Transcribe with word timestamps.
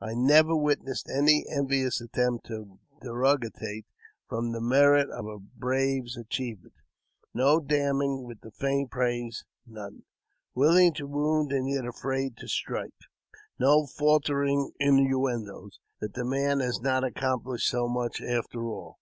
I 0.00 0.14
never 0.14 0.54
witnessed 0.54 1.10
any 1.12 1.44
envious 1.50 2.00
attempt 2.00 2.46
to 2.46 2.78
dero 3.00 3.36
gate 3.36 3.84
from 4.28 4.52
the 4.52 4.60
merit 4.60 5.10
of 5.10 5.26
a 5.26 5.40
brave's 5.40 6.16
achievement. 6.16 6.76
No 7.34 7.58
damning^ 7.58 8.22
with 8.24 8.38
faint 8.54 8.92
praise; 8.92 9.44
none" 9.66 10.04
Willing 10.54 10.94
to 10.94 11.08
wound 11.08 11.50
and 11.50 11.68
yet 11.68 11.84
afraid 11.84 12.36
to 12.36 12.46
strike;" 12.46 12.94
no 13.58 13.84
faltering 13.86 14.70
innuendoes 14.78 15.80
that 16.00 16.14
the 16.14 16.24
man 16.24 16.60
has 16.60 16.80
not 16.80 17.02
accomplishe 17.02 17.64
so 17.66 17.88
much, 17.88 18.20
after 18.22 18.68
all. 18.68 19.00